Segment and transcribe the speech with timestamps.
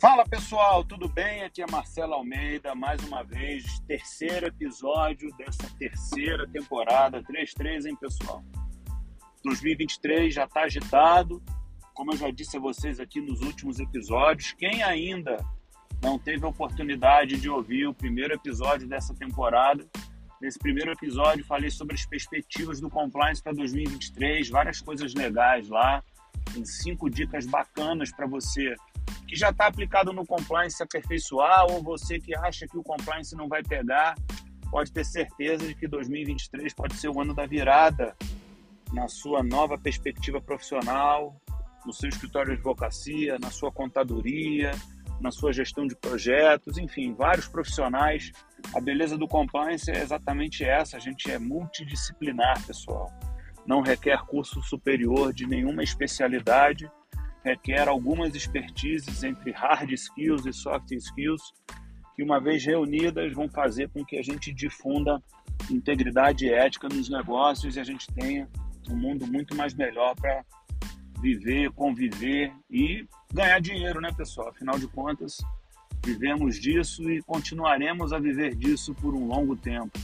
[0.00, 1.42] Fala pessoal, tudo bem?
[1.42, 8.42] Aqui é Marcelo Almeida, mais uma vez, terceiro episódio dessa terceira temporada, 3-3, hein pessoal?
[9.44, 11.42] 2023 já está agitado,
[11.92, 15.36] como eu já disse a vocês aqui nos últimos episódios, quem ainda
[16.02, 19.86] não teve a oportunidade de ouvir o primeiro episódio dessa temporada,
[20.40, 26.02] nesse primeiro episódio falei sobre as perspectivas do compliance para 2023, várias coisas legais lá,
[26.56, 28.74] em cinco dicas bacanas para você
[29.30, 33.46] que já está aplicado no compliance aperfeiçoar ou você que acha que o compliance não
[33.46, 34.16] vai pegar,
[34.72, 38.16] pode ter certeza de que 2023 pode ser o ano da virada
[38.92, 41.40] na sua nova perspectiva profissional,
[41.86, 44.72] no seu escritório de advocacia, na sua contadoria,
[45.20, 48.32] na sua gestão de projetos, enfim, vários profissionais.
[48.74, 53.12] A beleza do compliance é exatamente essa, a gente é multidisciplinar, pessoal.
[53.64, 56.90] Não requer curso superior de nenhuma especialidade
[57.44, 61.52] requer algumas expertises entre hard skills e soft skills,
[62.14, 65.22] que uma vez reunidas vão fazer com que a gente difunda
[65.70, 68.48] integridade e ética nos negócios e a gente tenha
[68.88, 70.44] um mundo muito mais melhor para
[71.20, 74.48] viver, conviver e ganhar dinheiro, né, pessoal?
[74.48, 75.38] Afinal de contas,
[76.04, 79.98] vivemos disso e continuaremos a viver disso por um longo tempo.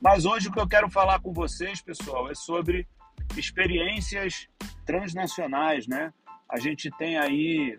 [0.00, 2.86] Mas hoje o que eu quero falar com vocês, pessoal, é sobre
[3.36, 4.48] experiências
[4.84, 6.12] transnacionais, né?
[6.48, 7.78] A gente tem aí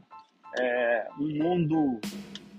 [0.60, 2.00] é, um mundo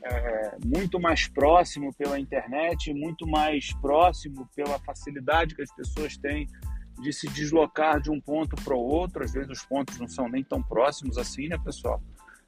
[0.02, 6.46] é, muito mais próximo pela internet, muito mais próximo pela facilidade que as pessoas têm
[7.00, 9.22] de se deslocar de um ponto para o outro.
[9.24, 12.02] Às vezes os pontos não são nem tão próximos assim, né, pessoal?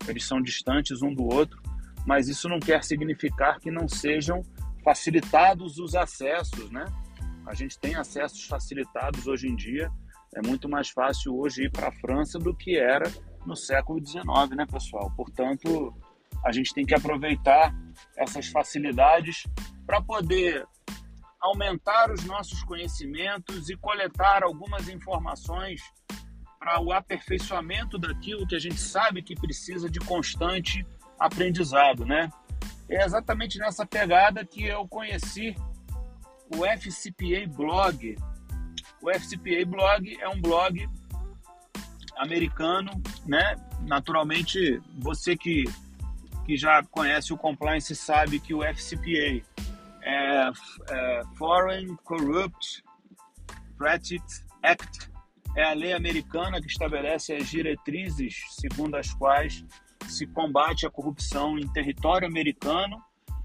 [0.06, 1.60] Eles são distantes um do outro,
[2.06, 4.42] mas isso não quer significar que não sejam
[4.84, 6.84] facilitados os acessos, né?
[7.46, 9.90] A gente tem acessos facilitados hoje em dia.
[10.34, 13.10] É muito mais fácil hoje ir para a França do que era
[13.48, 15.10] no século XIX, né, pessoal?
[15.16, 15.92] Portanto,
[16.44, 17.75] a gente tem que aproveitar
[18.16, 19.44] essas facilidades
[19.86, 20.64] para poder
[21.41, 25.81] aumentar os nossos conhecimentos e coletar algumas informações
[26.59, 30.86] para o aperfeiçoamento daquilo que a gente sabe que precisa de constante
[31.19, 32.30] aprendizado, né?
[32.88, 35.54] É exatamente nessa pegada que eu conheci
[36.54, 38.16] o FCPA Blog.
[39.00, 40.88] O FCPA Blog é um blog
[42.18, 42.90] americano,
[43.26, 43.56] né?
[43.82, 45.64] Naturalmente, você que,
[46.44, 49.42] que já conhece o compliance sabe que o FCPA
[50.02, 50.50] é,
[50.90, 52.82] é Foreign Corrupt
[53.76, 55.10] Practices Act
[55.56, 59.64] é a lei americana que estabelece as diretrizes segundo as quais
[60.08, 63.02] se combate a corrupção em território americano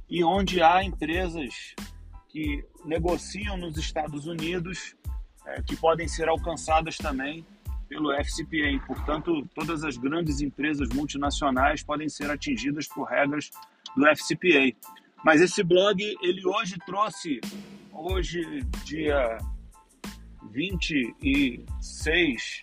[0.09, 1.75] e onde há empresas
[2.29, 4.95] que negociam nos Estados Unidos
[5.45, 7.45] é, que podem ser alcançadas também
[7.87, 8.79] pelo FCPA.
[8.85, 13.49] Portanto, todas as grandes empresas multinacionais podem ser atingidas por regras
[13.95, 14.75] do FCPA.
[15.23, 17.39] Mas esse blog, ele hoje trouxe,
[17.91, 19.37] hoje, dia
[20.51, 22.61] 26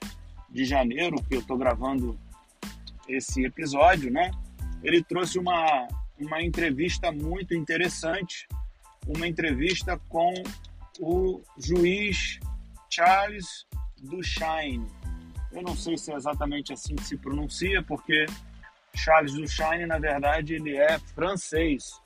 [0.51, 2.19] de janeiro, que eu estou gravando
[3.09, 4.31] esse episódio, né?
[4.83, 5.89] Ele trouxe uma,
[6.19, 8.47] uma entrevista muito interessante,
[9.07, 10.33] uma entrevista com
[11.01, 12.39] o juiz
[12.91, 13.67] Charles
[14.03, 14.87] Duchaine.
[15.53, 18.27] Eu não sei se é exatamente assim que se pronuncia, porque
[18.95, 22.01] Charles Duchaine, na verdade, ele é francês.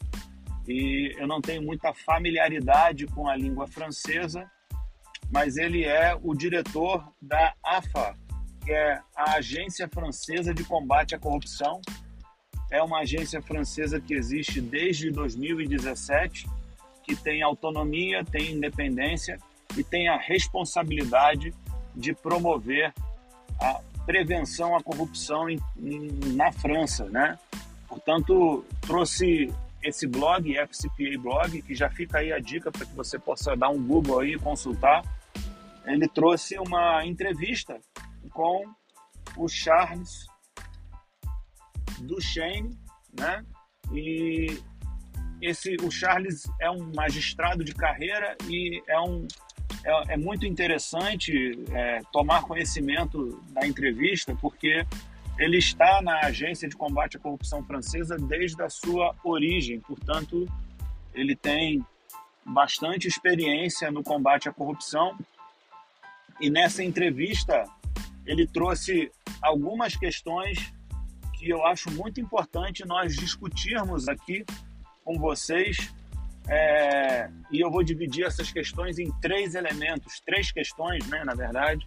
[0.66, 4.50] E eu não tenho muita familiaridade com a língua francesa,
[5.30, 8.16] mas ele é o diretor da AFA,
[8.64, 11.82] que é a Agência Francesa de Combate à Corrupção.
[12.70, 16.48] É uma agência francesa que existe desde 2017,
[17.02, 19.38] que tem autonomia, tem independência
[19.76, 21.52] e tem a responsabilidade
[21.94, 22.92] de promover
[23.60, 27.38] a prevenção à corrupção em, em, na França, né?
[27.88, 33.18] Portanto, trouxe esse blog, FCPA Blog, que já fica aí a dica para que você
[33.18, 35.02] possa dar um Google aí e consultar.
[35.84, 37.78] Ele trouxe uma entrevista
[38.30, 38.64] com
[39.36, 40.26] o Charles
[42.00, 42.76] Duchesne,
[43.18, 43.44] né?
[43.92, 44.62] E
[45.40, 49.26] esse, o Charles é um magistrado de carreira e é um
[49.84, 54.86] é, é muito interessante é, tomar conhecimento da entrevista, porque
[55.38, 60.46] ele está na Agência de Combate à Corrupção Francesa desde a sua origem, portanto,
[61.12, 61.84] ele tem
[62.44, 65.16] bastante experiência no combate à corrupção.
[66.40, 67.64] E nessa entrevista,
[68.26, 69.10] ele trouxe
[69.40, 70.72] algumas questões
[71.38, 74.44] que eu acho muito importante nós discutirmos aqui
[75.04, 75.92] com vocês
[76.48, 81.86] é, e eu vou dividir essas questões em três elementos, três questões, né, na verdade,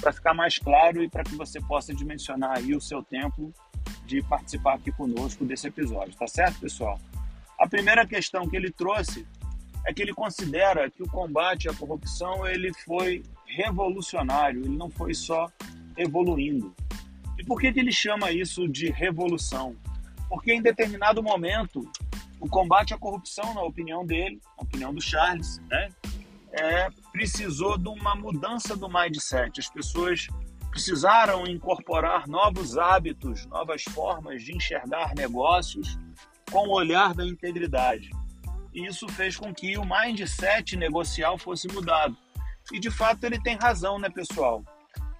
[0.00, 3.52] para ficar mais claro e para que você possa dimensionar aí o seu tempo
[4.06, 6.98] de participar aqui conosco desse episódio, tá certo, pessoal?
[7.58, 9.26] A primeira questão que ele trouxe
[9.86, 15.14] é que ele considera que o combate à corrupção ele foi revolucionário, ele não foi
[15.14, 15.50] só
[15.96, 16.74] evoluindo.
[17.38, 19.76] E por que, que ele chama isso de revolução?
[20.28, 21.90] Porque em determinado momento
[22.40, 25.88] o combate à corrupção, na opinião dele, na opinião do Charles, né,
[26.52, 29.60] é, precisou de uma mudança do mindset.
[29.60, 30.28] As pessoas
[30.70, 35.98] precisaram incorporar novos hábitos, novas formas de enxergar negócios
[36.50, 38.10] com o olhar da integridade.
[38.72, 42.16] E isso fez com que o mindset negocial fosse mudado.
[42.72, 44.62] E de fato ele tem razão, né, pessoal?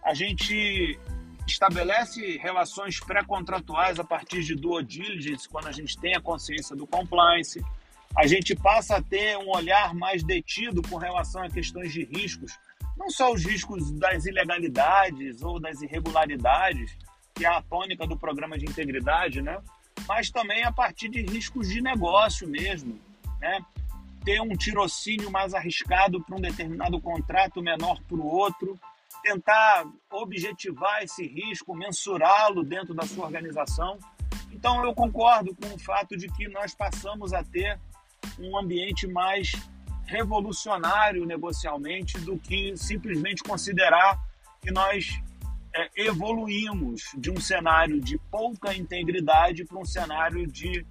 [0.05, 0.99] A gente
[1.53, 6.87] estabelece relações pré-contratuais a partir de due diligence, quando a gente tem a consciência do
[6.87, 7.65] compliance.
[8.17, 12.59] A gente passa a ter um olhar mais detido com relação a questões de riscos,
[12.97, 16.97] não só os riscos das ilegalidades ou das irregularidades,
[17.35, 19.61] que é a tônica do programa de integridade, né?
[20.07, 22.99] mas também a partir de riscos de negócio mesmo.
[23.41, 23.61] Né?
[24.25, 28.79] Ter um tirocínio mais arriscado para um determinado contrato, menor para o outro,
[29.23, 33.99] tentar objetivar esse risco, mensurá-lo dentro da sua organização.
[34.53, 37.79] Então, eu concordo com o fato de que nós passamos a ter
[38.39, 39.53] um ambiente mais
[40.05, 44.19] revolucionário negocialmente do que simplesmente considerar
[44.61, 45.21] que nós
[45.75, 50.85] é, evoluímos de um cenário de pouca integridade para um cenário de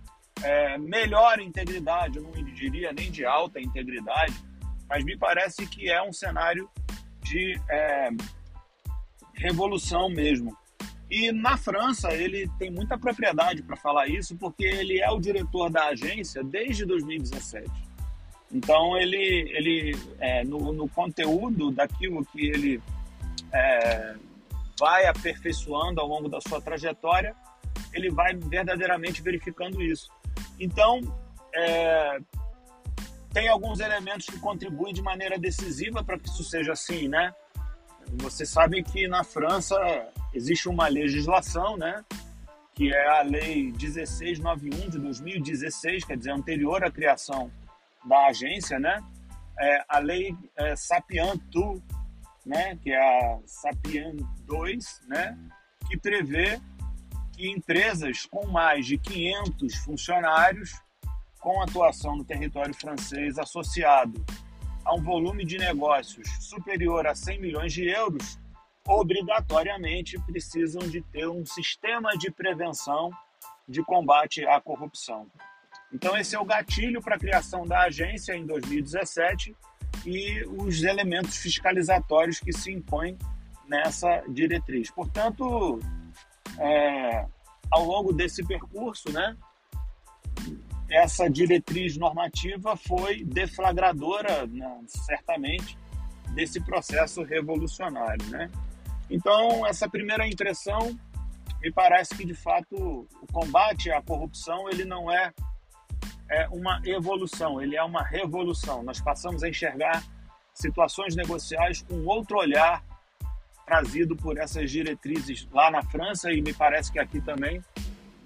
[0.44, 2.18] é, melhor integridade.
[2.18, 4.36] Eu não diria nem de alta integridade,
[4.88, 6.70] mas me parece que é um cenário
[7.24, 8.10] de é,
[9.34, 10.56] revolução mesmo.
[11.10, 15.70] E na França ele tem muita propriedade para falar isso, porque ele é o diretor
[15.70, 17.70] da agência desde 2017.
[18.52, 22.82] Então ele, ele é, no, no, conteúdo daquilo que ele
[23.54, 24.16] é,
[24.80, 27.36] vai aperfeiçoando ao longo da sua trajetória,
[27.94, 30.10] ele vai verdadeiramente verificando isso.
[30.60, 31.02] Então
[31.54, 32.20] é,
[33.38, 37.36] tem alguns elementos que contribuem de maneira decisiva para que isso seja assim, né?
[38.14, 39.78] Vocês sabem que na França
[40.34, 42.04] existe uma legislação, né?
[42.74, 47.52] Que é a Lei 1691 de 2016, quer dizer, anterior à criação
[48.04, 49.04] da agência, né?
[49.60, 51.80] É a Lei é, Sapien 2,
[52.44, 52.76] né?
[52.82, 54.18] Que é a Sapien
[54.48, 55.38] 2, né?
[55.88, 56.60] Que prevê
[57.34, 60.87] que empresas com mais de 500 funcionários
[61.48, 64.22] com atuação no território francês associado
[64.84, 68.38] a um volume de negócios superior a 100 milhões de euros,
[68.86, 73.12] obrigatoriamente precisam de ter um sistema de prevenção
[73.66, 75.26] de combate à corrupção.
[75.94, 79.56] Então, esse é o gatilho para a criação da agência em 2017
[80.06, 83.18] e os elementos fiscalizatórios que se impõem
[83.66, 84.92] nessa diretriz.
[84.92, 85.80] Portanto,
[86.60, 87.26] é,
[87.72, 89.38] ao longo desse percurso, né,
[90.90, 95.78] essa diretriz normativa foi deflagradora, né, certamente,
[96.34, 98.26] desse processo revolucionário.
[98.28, 98.50] Né?
[99.10, 100.98] Então, essa primeira impressão
[101.62, 105.34] me parece que, de fato, o combate à corrupção ele não é,
[106.30, 108.84] é uma evolução, ele é uma revolução.
[108.84, 110.04] Nós passamos a enxergar
[110.54, 112.84] situações negociais com outro olhar
[113.66, 117.62] trazido por essas diretrizes lá na França e me parece que aqui também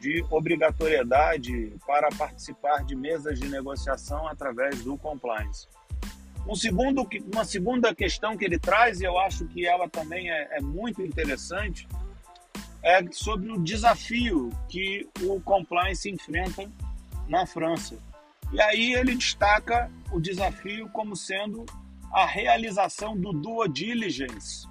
[0.02, 5.68] de obrigatoriedade para participar de mesas de negociação através do compliance.
[6.48, 10.58] Um segundo, uma segunda questão que ele traz, e eu acho que ela também é,
[10.58, 11.88] é muito interessante,
[12.82, 16.68] é sobre o desafio que o compliance enfrenta
[17.28, 17.96] na França.
[18.52, 21.64] E aí ele destaca o desafio como sendo
[22.12, 24.68] a realização do due diligence,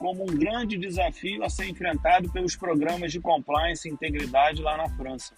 [0.00, 4.88] como um grande desafio a ser enfrentado pelos programas de compliance e integridade lá na
[4.88, 5.34] França.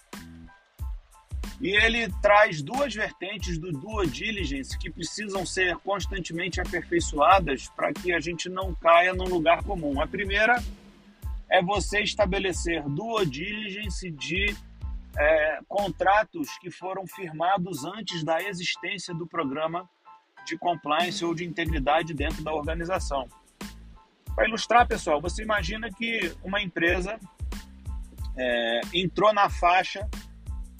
[1.59, 8.13] E ele traz duas vertentes do due diligence que precisam ser constantemente aperfeiçoadas para que
[8.13, 10.01] a gente não caia num lugar comum.
[10.01, 10.63] A primeira
[11.49, 14.55] é você estabelecer due diligence de
[15.17, 19.89] é, contratos que foram firmados antes da existência do programa
[20.45, 23.27] de compliance ou de integridade dentro da organização.
[24.35, 27.19] Para ilustrar, pessoal, você imagina que uma empresa
[28.35, 30.09] é, entrou na faixa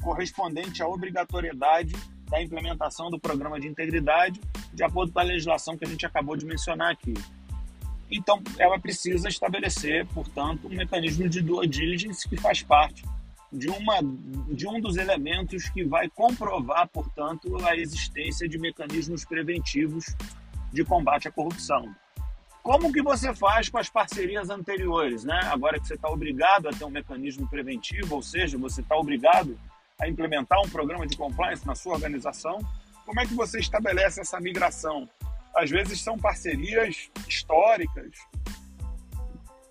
[0.01, 1.93] correspondente à obrigatoriedade
[2.29, 4.41] da implementação do programa de integridade,
[4.73, 7.13] de acordo com a legislação que a gente acabou de mencionar aqui.
[8.09, 13.03] Então, ela precisa estabelecer, portanto, um mecanismo de due diligence que faz parte
[13.51, 13.99] de, uma,
[14.49, 20.15] de um dos elementos que vai comprovar, portanto, a existência de mecanismos preventivos
[20.71, 21.93] de combate à corrupção.
[22.63, 25.37] Como que você faz com as parcerias anteriores, né?
[25.51, 29.59] Agora que você está obrigado a ter um mecanismo preventivo, ou seja, você está obrigado
[29.99, 32.59] a implementar um programa de compliance na sua organização,
[33.05, 35.09] como é que você estabelece essa migração?
[35.53, 38.17] Às vezes são parcerias históricas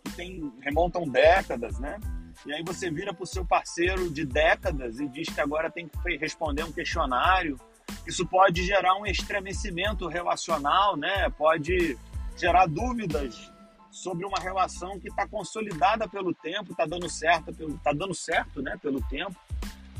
[0.04, 1.98] que tem, remontam décadas, né?
[2.44, 5.88] E aí você vira para o seu parceiro de décadas e diz que agora tem
[5.88, 7.58] que responder um questionário.
[8.06, 11.30] Isso pode gerar um estremecimento relacional, né?
[11.30, 11.96] Pode
[12.42, 13.52] gerar dúvidas
[13.88, 18.76] sobre uma relação que está consolidada pelo tempo, está dando certo, está dando certo, né?
[18.82, 19.36] Pelo tempo.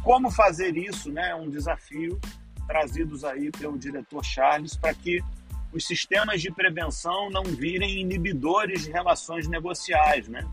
[0.02, 1.30] Como fazer isso, né?
[1.30, 2.20] É um desafio
[2.66, 5.22] trazidos aí pelo diretor Charles para que
[5.72, 10.44] os sistemas de prevenção não virem inibidores de relações negociais, né?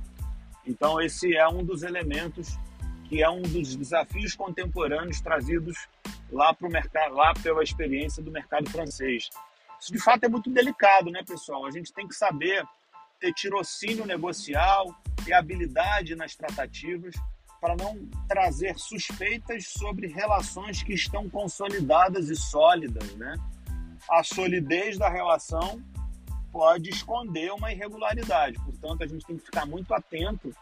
[0.68, 2.56] Então, esse é um dos elementos
[3.06, 5.88] que é um dos desafios contemporâneos trazidos
[6.32, 9.30] lá para o mercado, lá pela experiência do mercado francês.
[9.80, 11.66] Isso de fato é muito delicado, né, pessoal?
[11.66, 12.66] A gente tem que saber
[13.20, 17.16] ter tirocínio negocial, ter habilidade nas tratativas
[17.60, 23.36] para não trazer suspeitas sobre relações que estão consolidadas e sólidas, né?
[24.10, 25.82] A solidez da relação
[26.52, 28.58] pode esconder uma irregularidade.
[28.64, 30.56] Portanto, a gente tem que ficar muito atento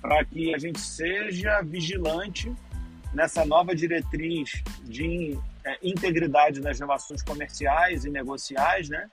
[0.00, 2.54] para que a gente seja vigilante
[3.12, 5.38] nessa nova diretriz de
[5.70, 9.08] é, integridade nas relações comerciais e negociais, né?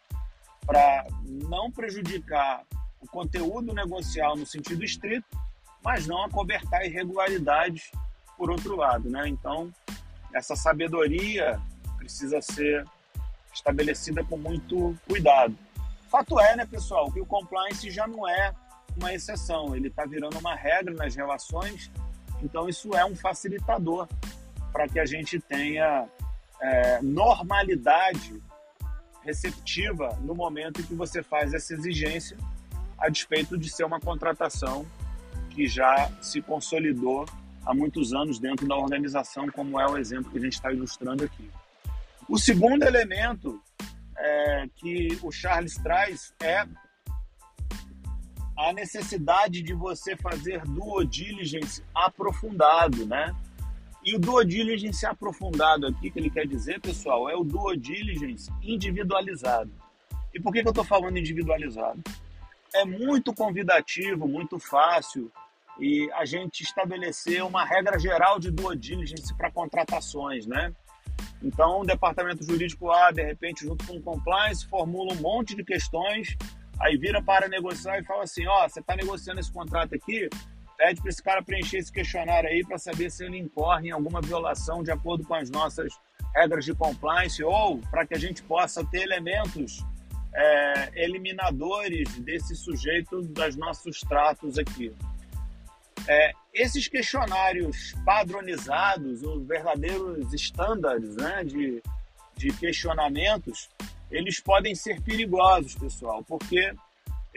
[0.65, 2.63] Para não prejudicar
[2.99, 5.37] o conteúdo negocial no sentido estrito,
[5.83, 7.91] mas não acobertar irregularidades
[8.37, 9.27] por outro lado, né?
[9.27, 9.71] Então,
[10.33, 11.59] essa sabedoria
[11.97, 12.85] precisa ser
[13.53, 15.55] estabelecida com muito cuidado.
[16.09, 18.53] Fato é, né, pessoal, que o compliance já não é
[18.95, 21.91] uma exceção, ele está virando uma regra nas relações,
[22.41, 24.07] então isso é um facilitador
[24.71, 26.07] para que a gente tenha
[26.61, 28.41] é, normalidade
[29.21, 32.37] receptiva no momento em que você faz essa exigência,
[32.97, 34.85] a despeito de ser uma contratação
[35.49, 37.25] que já se consolidou
[37.65, 41.23] há muitos anos dentro da organização, como é o exemplo que a gente está ilustrando
[41.23, 41.49] aqui.
[42.29, 43.61] O segundo elemento
[44.17, 46.65] é, que o Charles traz é
[48.57, 53.35] a necessidade de você fazer duo diligence aprofundado, né?
[54.07, 58.49] E o duo diligence aprofundado aqui, que ele quer dizer, pessoal, é o duo diligence
[58.63, 59.69] individualizado.
[60.33, 62.01] E por que, que eu estou falando individualizado?
[62.73, 65.29] É muito convidativo, muito fácil
[65.77, 70.73] e a gente estabelecer uma regra geral de duo diligence para contratações, né?
[71.43, 75.65] Então, o departamento jurídico A, de repente, junto com o compliance, formula um monte de
[75.65, 76.33] questões,
[76.79, 80.29] aí vira para negociar e fala assim: ó, oh, você está negociando esse contrato aqui,
[80.77, 84.21] pede para esse cara preencher esse questionário aí para saber se ele incorre em alguma
[84.21, 85.91] violação de acordo com as nossas
[86.35, 89.83] regras de compliance ou para que a gente possa ter elementos
[90.33, 94.93] é, eliminadores desse sujeito dos nossos tratos aqui.
[96.07, 101.81] É, esses questionários padronizados, os verdadeiros estándares né, de,
[102.35, 103.67] de questionamentos,
[104.11, 106.71] eles podem ser perigosos, pessoal, porque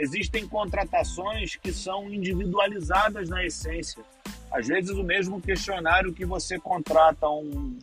[0.00, 4.02] existem contratações que são individualizadas na essência.
[4.50, 7.78] Às vezes, o mesmo questionário que você contrata um,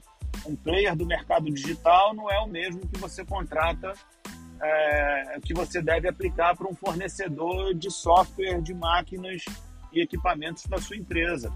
[0.45, 3.93] um player do mercado digital não é o mesmo que você contrata,
[4.59, 9.45] é, que você deve aplicar para um fornecedor de software de máquinas
[9.93, 11.53] e equipamentos da sua empresa.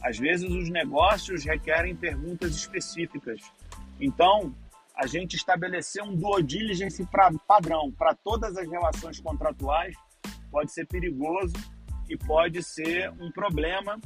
[0.00, 3.40] Às vezes, os negócios requerem perguntas específicas.
[4.00, 4.54] Então,
[5.00, 9.96] a gente estabelecer um due diligence pra, padrão para todas as relações contratuais
[10.50, 11.54] pode ser perigoso
[12.06, 13.98] e pode ser um problema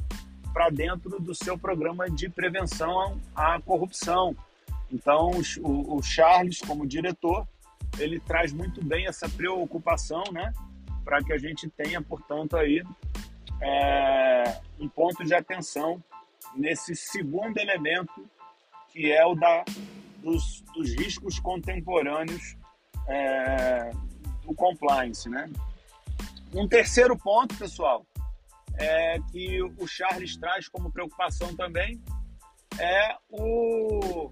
[0.53, 4.33] para dentro do seu programa de prevenção à corrupção.
[4.89, 7.45] Então, o, o Charles, como diretor,
[7.99, 10.53] ele traz muito bem essa preocupação, né,
[11.03, 12.81] para que a gente tenha, portanto, aí
[13.61, 16.01] é, um ponto de atenção
[16.55, 18.25] nesse segundo elemento,
[18.93, 19.65] que é o da,
[20.25, 22.57] dos, dos riscos contemporâneos
[23.07, 23.91] é,
[24.43, 25.29] do compliance.
[25.29, 25.47] Né?
[26.51, 28.03] Um terceiro ponto, pessoal,
[28.77, 32.01] é que o Charles traz como preocupação também
[32.77, 34.31] é o,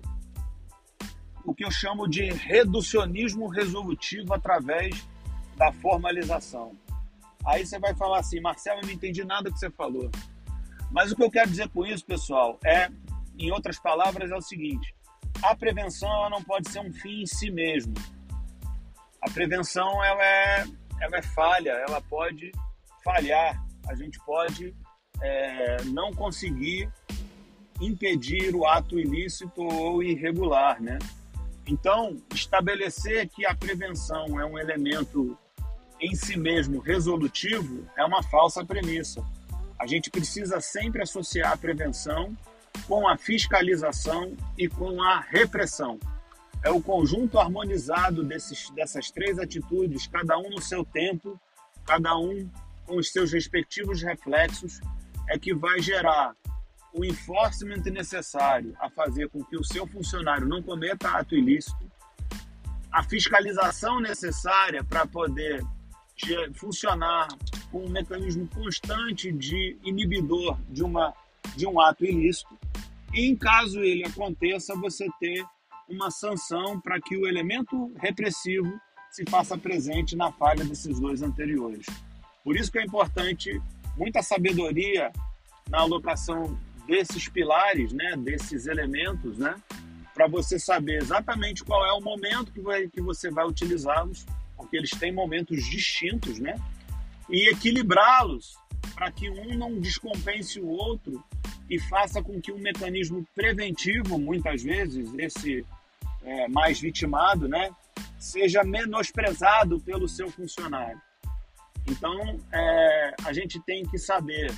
[1.46, 5.08] o que eu chamo de reducionismo resolutivo através
[5.56, 6.76] da formalização.
[7.46, 10.10] Aí você vai falar assim, Marcelo, eu não entendi nada que você falou.
[10.92, 12.90] Mas o que eu quero dizer com isso, pessoal, é,
[13.38, 14.94] em outras palavras, é o seguinte:
[15.44, 17.94] a prevenção ela não pode ser um fim em si mesmo.
[19.22, 20.66] A prevenção ela é,
[21.02, 22.52] ela é falha, ela pode
[23.04, 23.62] falhar.
[23.88, 24.74] A gente pode
[25.22, 26.90] é, não conseguir
[27.82, 30.98] impedir o ato ilícito ou irregular, né?
[31.68, 35.38] Então, estabelecer que a prevenção é um elemento
[36.00, 39.24] em si mesmo resolutivo é uma falsa premissa.
[39.80, 42.36] A gente precisa sempre associar a prevenção
[42.88, 46.00] com a fiscalização e com a repressão.
[46.64, 51.40] É o conjunto harmonizado desses, dessas três atitudes, cada um no seu tempo,
[51.86, 52.50] cada um
[52.86, 54.80] com os seus respectivos reflexos,
[55.30, 56.36] é que vai gerar
[56.94, 61.92] o enforcement necessário a fazer com que o seu funcionário não cometa ato ilícito,
[62.92, 65.66] a fiscalização necessária para poder
[66.54, 67.28] funcionar
[67.72, 71.14] com um mecanismo constante de inibidor de, uma,
[71.56, 72.56] de um ato ilícito,
[73.14, 75.46] e caso ele aconteça, você ter
[75.88, 78.74] uma sanção para que o elemento repressivo
[79.12, 81.86] se faça presente na falha desses dois anteriores.
[82.44, 83.62] Por isso que é importante
[83.96, 85.12] muita sabedoria
[85.70, 89.56] na alocação desses pilares, né, desses elementos, né,
[90.14, 94.26] para você saber exatamente qual é o momento que, vai, que você vai utilizá-los,
[94.58, 96.56] porque eles têm momentos distintos, né,
[97.30, 98.58] e equilibrá-los
[98.94, 101.24] para que um não descompense o outro
[101.70, 105.66] e faça com que um mecanismo preventivo, muitas vezes, esse
[106.24, 107.72] é, mais vitimado, né,
[108.20, 111.02] seja menosprezado pelo seu funcionário.
[111.88, 114.52] Então, é, a gente tem que saber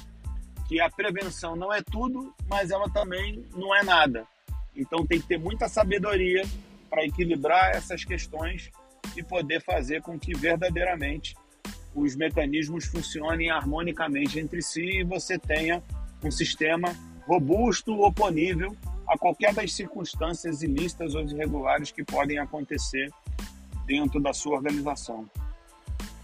[0.68, 4.28] que a prevenção não é tudo, mas ela também não é nada.
[4.76, 6.44] Então tem que ter muita sabedoria
[6.90, 8.72] para equilibrar essas questões
[9.16, 11.36] e poder fazer com que verdadeiramente
[11.96, 15.82] os mecanismos funcionem harmonicamente entre si e você tenha
[16.24, 16.94] um sistema
[17.26, 18.76] robusto, oponível
[19.08, 23.10] a qualquer das circunstâncias ilícitas ou irregulares que podem acontecer
[23.86, 25.30] dentro da sua organização.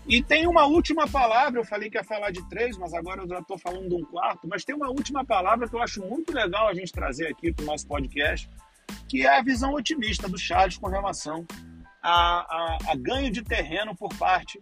[0.08, 3.28] E tem uma última palavra, eu falei que ia falar de três, mas agora eu
[3.28, 6.34] já estou falando de um quarto, mas tem uma última palavra que eu acho muito
[6.34, 8.50] legal a gente trazer aqui para o nosso podcast,
[9.08, 11.46] que é a visão otimista do Charles com relação
[12.01, 14.60] a, a, a ganho de terreno por parte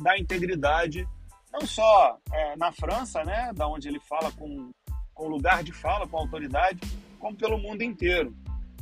[0.00, 1.06] da integridade,
[1.52, 4.70] não só é, na França, né, da onde ele fala com,
[5.14, 6.80] com lugar de fala, com autoridade,
[7.18, 8.34] como pelo mundo inteiro.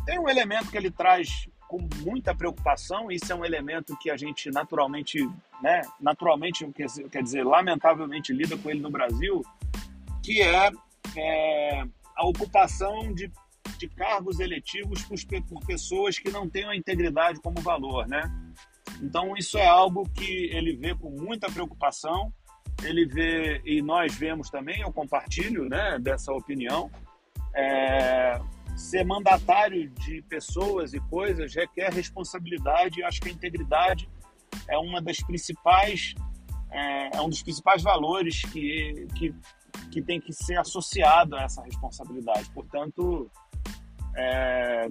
[0.04, 3.10] Tem um elemento que ele traz com muita preocupação.
[3.10, 5.18] Isso é um elemento que a gente naturalmente,
[5.62, 6.66] né, naturalmente,
[7.10, 9.44] quer dizer, lamentavelmente lida com ele no Brasil,
[10.22, 10.70] que é,
[11.16, 11.84] é
[12.16, 13.30] a ocupação de,
[13.78, 18.22] de cargos eletivos por, por pessoas que não têm a integridade como valor, né?
[19.02, 22.32] Então isso é algo que ele vê com muita preocupação.
[22.82, 24.80] Ele vê e nós vemos também.
[24.80, 26.90] Eu compartilho, né, dessa opinião.
[27.54, 28.40] É,
[28.76, 33.02] ser mandatário de pessoas e coisas requer responsabilidade.
[33.02, 34.08] Acho que a integridade
[34.68, 36.14] é uma das principais
[36.70, 39.34] é, é, um dos principais valores que, que,
[39.90, 42.50] que tem que ser associado a essa responsabilidade.
[42.50, 43.30] Portanto,
[44.14, 44.88] é,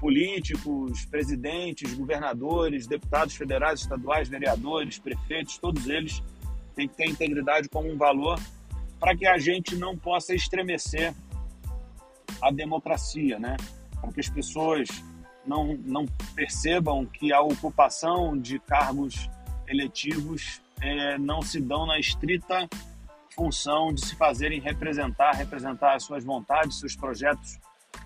[0.00, 6.22] políticos, presidentes, governadores, deputados federais, estaduais, vereadores, prefeitos, todos eles
[6.74, 8.38] têm que ter integridade como um valor
[9.00, 11.14] para que a gente não possa estremecer
[12.42, 13.56] a democracia, né?
[14.00, 14.88] Para que as pessoas
[15.46, 19.30] não, não percebam que a ocupação de cargos
[19.66, 22.68] eletivos é, não se dão na estrita
[23.34, 27.58] função de se fazerem representar, representar as suas vontades, seus projetos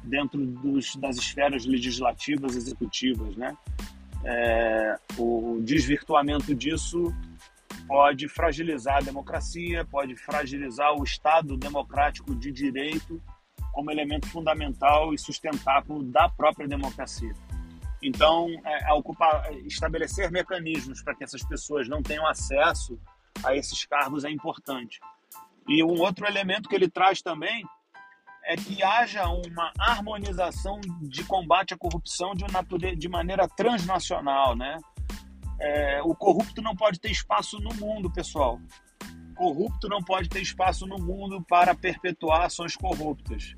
[0.02, 3.56] dentro dos, das esferas legislativas, executivas, né?
[4.24, 7.14] É, o desvirtuamento disso
[7.86, 13.20] pode fragilizar a democracia, pode fragilizar o Estado democrático de direito
[13.72, 17.34] como elemento fundamental e sustentável da própria democracia.
[18.02, 22.98] Então, é, ocupar, estabelecer mecanismos para que essas pessoas não tenham acesso
[23.44, 25.00] a esses cargos é importante.
[25.68, 27.64] E um outro elemento que ele traz também
[28.50, 34.76] é que haja uma harmonização de combate à corrupção de, natureza, de maneira transnacional, né?
[35.60, 38.58] É, o corrupto não pode ter espaço no mundo, pessoal
[39.40, 43.54] corrupto não pode ter espaço no mundo para perpetuar ações corruptas.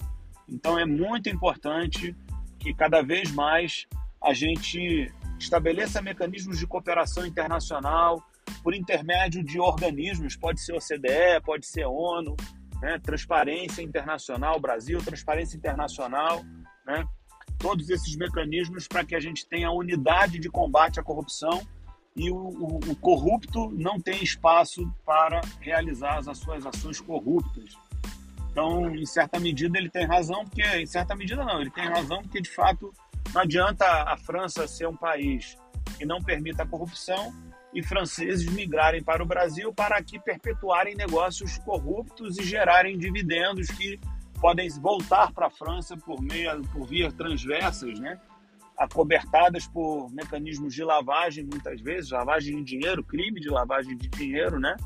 [0.48, 2.14] Então é muito importante
[2.61, 3.88] que cada vez mais
[4.22, 8.22] a gente estabeleça mecanismos de cooperação internacional
[8.62, 12.37] por intermédio de organismos, pode ser OCDE, pode ser ONU,
[12.83, 12.99] né?
[12.99, 16.42] Transparência Internacional Brasil, Transparência Internacional,
[16.85, 17.07] né?
[17.59, 21.64] todos esses mecanismos para que a gente tenha unidade de combate à corrupção
[22.16, 27.75] e o, o, o, corrupto não tem espaço para realizar as suas ações corruptas.
[28.51, 32.21] Então, em certa medida, ele tem razão, porque, em certa medida, não, ele tem razão,
[32.21, 32.92] porque de fato
[33.33, 35.57] não adianta a França ser um país
[35.97, 37.33] que não permita a corrupção
[37.74, 43.98] e franceses migrarem para o Brasil para aqui perpetuarem negócios corruptos e gerarem dividendos que
[44.40, 48.20] podem voltar para a França por meio por vias transversas, né?
[48.76, 54.58] acobertadas por mecanismos de lavagem, muitas vezes, lavagem de dinheiro, crime de lavagem de dinheiro,
[54.58, 54.76] né?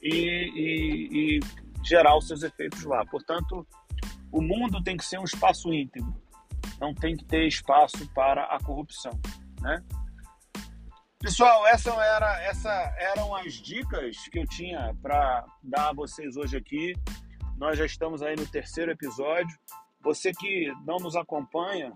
[0.00, 0.14] E,
[0.54, 1.40] e, e
[1.84, 3.04] gerar os seus efeitos lá.
[3.06, 3.66] Portanto,
[4.30, 6.14] o mundo tem que ser um espaço íntegro,
[6.80, 9.18] não tem que ter espaço para a corrupção,
[9.60, 9.82] né?
[11.22, 16.56] Pessoal, essa era, essa eram as dicas que eu tinha para dar a vocês hoje
[16.56, 16.94] aqui.
[17.58, 19.54] Nós já estamos aí no terceiro episódio.
[20.02, 21.92] Você que não nos acompanha,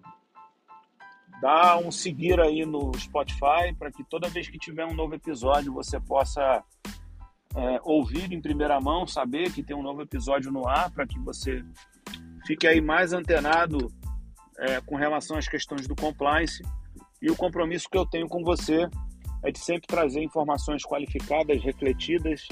[1.40, 5.72] dá um seguir aí no Spotify para que toda vez que tiver um novo episódio
[5.72, 6.62] você possa
[7.56, 11.18] é, ouvir em primeira mão, saber que tem um novo episódio no ar, para que
[11.18, 11.64] você
[12.46, 13.90] fique aí mais antenado
[14.58, 16.62] é, com relação às questões do compliance.
[17.22, 18.86] E o compromisso que eu tenho com você
[19.44, 22.48] é de sempre trazer informações qualificadas, refletidas,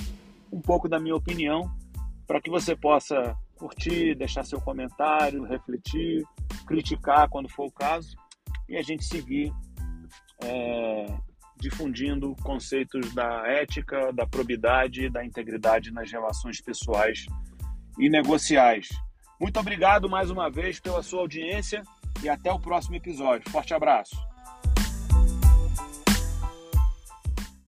[0.52, 1.68] um pouco da minha opinião,
[2.26, 6.22] para que você possa curtir, deixar seu comentário, refletir,
[6.66, 8.14] criticar quando for o caso
[8.68, 9.52] e a gente seguir
[10.44, 11.06] é,
[11.58, 17.24] difundindo conceitos da ética, da probidade, da integridade nas relações pessoais
[17.98, 18.88] e negociais.
[19.40, 21.82] Muito obrigado mais uma vez pela sua audiência
[22.22, 23.50] e até o próximo episódio.
[23.50, 24.31] Forte abraço.